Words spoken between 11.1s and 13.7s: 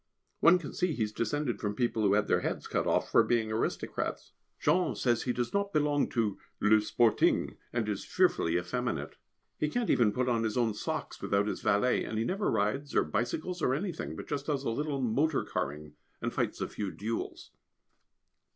without his valet, and he never rides or bicycles